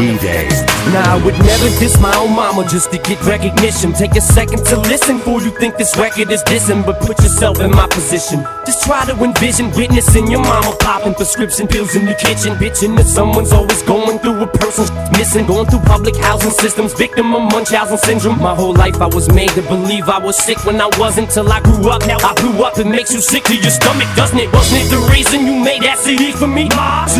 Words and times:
D-Day. 0.00 0.48
Now 0.96 1.14
I 1.14 1.22
would 1.22 1.36
never 1.44 1.68
diss 1.78 2.00
my 2.00 2.16
own 2.16 2.34
mama 2.34 2.66
just 2.66 2.90
to 2.90 2.98
get 2.98 3.20
recognition. 3.26 3.92
Take 3.92 4.16
a 4.16 4.20
second 4.20 4.64
to 4.72 4.80
listen 4.80 5.18
before 5.18 5.42
you 5.42 5.50
think 5.60 5.76
this 5.76 5.94
record 5.98 6.32
is 6.32 6.42
dissing, 6.44 6.84
but 6.86 6.98
put 7.00 7.18
yourself 7.20 7.60
in 7.60 7.70
my 7.70 7.86
position. 7.86 8.42
Just 8.64 8.82
try 8.84 9.04
to 9.04 9.12
envision 9.22 9.70
witnessing 9.72 10.30
your 10.30 10.40
mama 10.40 10.74
popping 10.80 11.12
prescription 11.14 11.68
pills 11.68 11.94
in 11.96 12.06
the 12.06 12.14
kitchen, 12.14 12.54
bitching 12.56 12.96
that 12.96 13.06
someone's 13.06 13.52
always 13.52 13.82
going 13.82 14.18
through 14.20 14.40
a 14.42 14.46
person's 14.46 14.90
missing, 15.18 15.46
going 15.46 15.66
through 15.66 15.80
public 15.80 16.16
housing 16.16 16.50
systems, 16.50 16.94
victim 16.94 17.34
of 17.34 17.52
Munchausen 17.52 17.98
syndrome. 17.98 18.38
My 18.40 18.54
whole 18.54 18.74
life 18.74 19.02
I 19.02 19.06
was 19.06 19.28
made 19.32 19.50
to 19.50 19.62
believe 19.62 20.08
I 20.08 20.18
was 20.18 20.36
sick 20.38 20.64
when 20.64 20.80
I 20.80 20.88
wasn't 20.98 21.30
till 21.30 21.52
I 21.52 21.60
grew 21.60 21.90
up. 21.90 22.06
Now 22.06 22.16
I 22.24 22.32
blew 22.40 22.64
up, 22.64 22.78
it 22.78 22.86
makes 22.86 23.12
you 23.12 23.20
sick 23.20 23.44
to 23.44 23.54
your 23.54 23.70
stomach, 23.70 24.08
doesn't 24.16 24.38
it? 24.38 24.50
Wasn't 24.50 24.80
it 24.80 24.88
the 24.88 25.02
reason 25.12 25.44
you 25.44 25.62
made 25.62 25.82
that 25.82 25.98
CD 25.98 26.32
for 26.32 26.48
me? 26.48 26.70
So 27.06 27.19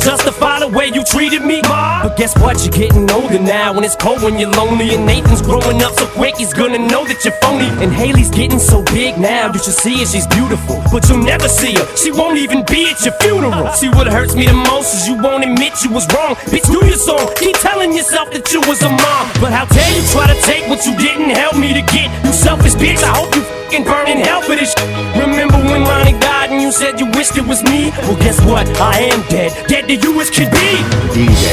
justify 0.00 0.60
the 0.60 0.68
way 0.68 0.86
you 0.88 1.04
treated 1.04 1.42
me. 1.42 1.60
But 1.62 2.16
guess 2.16 2.36
what? 2.38 2.62
You're 2.64 2.72
getting 2.72 3.10
older 3.10 3.38
now, 3.38 3.74
and 3.74 3.84
it's 3.84 3.96
cold 3.96 4.22
when 4.22 4.38
you're 4.38 4.50
lonely. 4.50 4.94
And 4.94 5.06
Nathan's 5.06 5.42
growing 5.42 5.82
up 5.82 5.92
so 5.94 6.06
quick, 6.06 6.36
he's 6.36 6.52
gonna 6.52 6.78
know 6.78 7.04
that 7.04 7.24
you're 7.24 7.36
phony. 7.42 7.68
And 7.82 7.92
Hailie's 7.92 8.30
getting 8.30 8.58
so 8.58 8.82
big 8.84 9.18
now, 9.18 9.52
you 9.52 9.58
should 9.58 9.74
see 9.74 9.98
her, 10.00 10.06
she's 10.06 10.26
beautiful. 10.26 10.82
But 10.92 11.08
you'll 11.08 11.24
never 11.24 11.48
see 11.48 11.74
her, 11.74 11.86
she 11.96 12.10
won't 12.10 12.38
even 12.38 12.64
be 12.64 12.88
at 12.90 13.04
your 13.04 13.14
funeral. 13.20 13.72
See 13.72 13.88
what 13.88 14.06
hurts 14.06 14.34
me 14.34 14.46
the 14.46 14.54
most 14.54 14.94
is 14.94 15.08
you 15.08 15.16
won't 15.20 15.44
admit 15.44 15.72
you 15.84 15.90
was 15.90 16.06
wrong. 16.12 16.34
Bitch, 16.52 16.66
do 16.66 16.84
your 16.86 16.98
song, 16.98 17.30
keep 17.36 17.56
telling 17.58 17.92
yourself 17.92 18.30
that 18.32 18.52
you 18.52 18.60
was 18.68 18.82
a 18.82 18.88
mom. 18.88 19.24
But 19.40 19.52
how 19.52 19.66
dare 19.66 19.92
you 19.96 20.02
try 20.12 20.26
to 20.26 20.38
take 20.42 20.68
what 20.68 20.84
you 20.86 20.96
didn't 20.96 21.30
help 21.30 21.56
me 21.56 21.72
to 21.74 21.82
get? 21.92 22.08
You 22.24 22.32
selfish 22.32 22.74
bitch, 22.74 23.02
I 23.02 23.12
hope 23.16 23.34
you 23.34 23.42
fucking 23.74 23.84
burn 23.84 24.08
in 24.08 24.18
hell 24.18 24.42
for 24.42 24.54
this. 24.54 24.74
Remember 25.18 25.58
when 25.58 25.82
you 25.82 26.03
said 26.74 26.98
you 26.98 27.06
wished 27.12 27.36
it 27.36 27.46
was 27.46 27.62
me? 27.62 27.90
Well, 28.02 28.16
guess 28.16 28.44
what? 28.44 28.66
I 28.80 28.98
am 29.12 29.22
dead, 29.28 29.52
dead 29.68 29.86
to 29.86 29.94
you 29.94 30.20
as 30.20 30.28
can 30.28 30.50
be. 30.50 31.43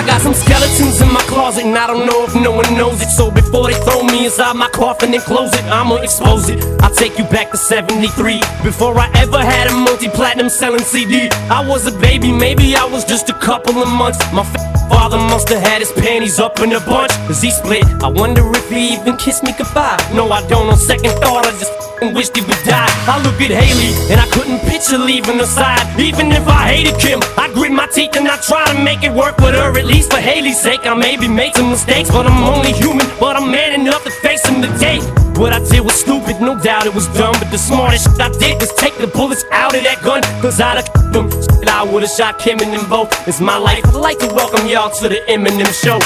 I 0.00 0.06
got 0.06 0.22
some 0.22 0.32
skeletons 0.32 1.02
in 1.02 1.12
my 1.12 1.20
closet 1.28 1.66
and 1.66 1.76
I 1.76 1.86
don't 1.86 2.06
know 2.06 2.24
if 2.24 2.34
no 2.34 2.52
one 2.52 2.72
knows 2.74 3.02
it. 3.02 3.10
So 3.10 3.30
before 3.30 3.66
they 3.66 3.78
throw 3.84 4.02
me 4.02 4.24
inside 4.24 4.56
my 4.56 4.70
coffin 4.70 5.12
and 5.12 5.22
close 5.22 5.52
it, 5.52 5.62
I'ma 5.64 5.96
expose 5.96 6.48
it. 6.48 6.64
I'll 6.80 6.94
take 6.94 7.18
you 7.18 7.24
back 7.24 7.50
to 7.50 7.58
73. 7.58 8.40
Before 8.64 8.98
I 8.98 9.10
ever 9.16 9.36
had 9.36 9.70
a 9.70 9.74
multi-platinum 9.74 10.48
selling 10.48 10.80
CD. 10.80 11.28
I 11.50 11.62
was 11.68 11.86
a 11.86 11.92
baby, 11.92 12.32
maybe 12.32 12.74
I 12.74 12.86
was 12.86 13.04
just 13.04 13.28
a 13.28 13.34
couple 13.34 13.76
of 13.82 13.88
months. 13.88 14.18
My 14.32 14.42
father 14.90 15.16
must 15.16 15.48
have 15.48 15.62
had 15.62 15.80
his 15.80 15.92
panties 15.92 16.38
up 16.38 16.58
in 16.60 16.72
a 16.72 16.80
bunch. 16.80 17.12
Cause 17.26 17.40
he 17.40 17.50
split. 17.50 17.84
I 18.02 18.08
wonder 18.08 18.42
if 18.58 18.68
he 18.68 18.94
even 18.94 19.16
kissed 19.16 19.42
me 19.42 19.52
goodbye. 19.56 19.96
No, 20.12 20.30
I 20.30 20.46
don't. 20.48 20.68
On 20.68 20.76
second 20.76 21.14
thought, 21.22 21.46
I 21.46 21.52
just 21.62 21.72
wished 22.14 22.36
he 22.36 22.42
would 22.42 22.62
die. 22.64 22.90
I 23.06 23.22
look 23.22 23.40
at 23.40 23.50
Hailie 23.50 23.94
and 24.10 24.20
I 24.20 24.26
couldn't 24.34 24.60
picture 24.68 24.98
leaving 24.98 25.38
her 25.38 25.46
side. 25.46 25.84
Even 25.98 26.32
if 26.32 26.46
I 26.46 26.74
hated 26.74 26.98
Kim, 26.98 27.20
I 27.38 27.50
grit 27.54 27.72
my 27.72 27.86
teeth 27.86 28.16
and 28.16 28.26
I 28.28 28.36
try 28.42 28.64
to 28.72 28.76
make 28.82 29.02
it 29.02 29.12
work 29.12 29.38
with 29.38 29.54
her. 29.54 29.70
At 29.78 29.86
least 29.86 30.10
for 30.12 30.20
Hailie's 30.20 30.60
sake, 30.60 30.84
I 30.84 30.94
maybe 30.94 31.28
made 31.28 31.54
some 31.54 31.70
mistakes, 31.70 32.10
but 32.10 32.26
I'm 32.26 32.42
only 32.42 32.72
human. 32.72 33.06
But 33.18 33.36
I'm 33.36 33.50
man 33.50 33.80
enough 33.80 34.04
to 34.04 34.10
face 34.10 34.42
them 34.42 34.60
today. 34.60 34.98
What 35.40 35.52
I 35.52 35.60
did 35.70 35.80
was 35.80 35.94
stupid, 35.94 36.40
no 36.40 36.58
doubt 36.58 36.86
it 36.86 36.94
was 36.94 37.06
dumb. 37.18 37.34
But 37.38 37.50
the 37.50 37.58
smartest 37.58 38.10
shit 38.10 38.20
I 38.20 38.30
did 38.38 38.60
was 38.60 38.72
take 38.74 38.96
the 38.98 39.06
bullets 39.06 39.44
out 39.52 39.74
of 39.74 39.82
that 39.84 40.02
gun. 40.02 40.22
Cause 40.42 40.60
I'd 40.60 40.76
have. 40.76 41.49
I 41.68 41.82
would've 41.84 42.08
shot 42.10 42.38
Kim 42.38 42.60
and 42.60 42.72
them 42.72 42.88
both. 42.88 43.28
It's 43.28 43.40
my 43.40 43.56
life. 43.56 43.84
I'd 43.86 43.94
like 43.94 44.18
to 44.20 44.26
welcome 44.34 44.66
y'all 44.66 44.90
to 44.90 45.08
the 45.08 45.20
Eminem 45.28 45.72
show. 45.72 45.98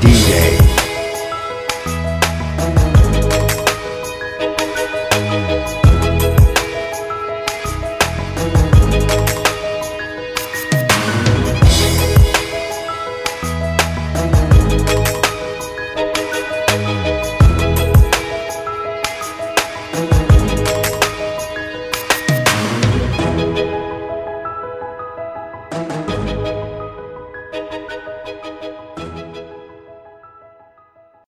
D-Day. 0.00 0.61